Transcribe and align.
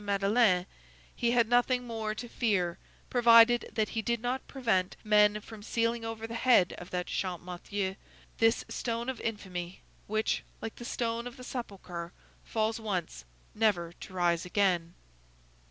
Madeleine, 0.03 0.65
he 1.15 1.29
had 1.29 1.47
nothing 1.47 1.85
more 1.85 2.15
to 2.15 2.27
fear, 2.27 2.79
provided 3.11 3.69
that 3.71 3.89
he 3.89 4.01
did 4.01 4.19
not 4.19 4.47
prevent 4.47 4.95
men 5.03 5.39
from 5.41 5.61
sealing 5.61 6.03
over 6.03 6.25
the 6.25 6.33
head 6.33 6.73
of 6.79 6.89
that 6.89 7.05
Champmathieu 7.05 7.95
this 8.39 8.65
stone 8.67 9.09
of 9.09 9.21
infamy 9.21 9.81
which, 10.07 10.41
like 10.59 10.77
the 10.77 10.85
stone 10.85 11.27
of 11.27 11.37
the 11.37 11.43
sepulchre, 11.43 12.11
falls 12.43 12.79
once, 12.79 13.25
never 13.53 13.93
to 13.93 14.11
rise 14.11 14.43
again." 14.43 14.95